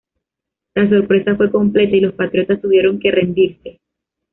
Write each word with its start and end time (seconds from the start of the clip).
La 0.73 0.89
sorpresa 0.89 1.35
fue 1.35 1.51
completa 1.51 1.95
y 1.95 1.99
los 1.99 2.15
patriotas 2.15 2.59
tuvieron 2.59 2.97
que 2.99 3.11
rendirse. 3.11 3.79